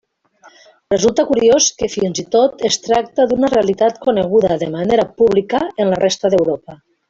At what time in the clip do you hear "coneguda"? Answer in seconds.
4.09-4.59